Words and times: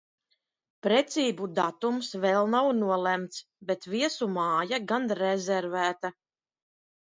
Precību 0.85 1.49
datums 1.59 2.09
vēl 2.23 2.49
nav 2.53 2.69
nolemts, 2.77 3.43
bet 3.73 3.87
viesu 3.93 4.29
māja 4.39 4.81
gan 4.93 5.07
reervēta! 5.21 6.13